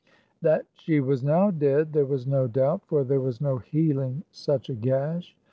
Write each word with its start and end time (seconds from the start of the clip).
That 0.41 0.65
she 0.73 0.99
was 0.99 1.23
now 1.23 1.51
dead 1.51 1.93
there 1.93 2.07
was 2.07 2.25
no 2.25 2.47
doubt; 2.47 2.81
for 2.87 3.03
there 3.03 3.21
was 3.21 3.39
no 3.39 3.59
healing 3.59 4.23
such 4.31 4.67
a 4.67 4.73
gash. 4.73 5.37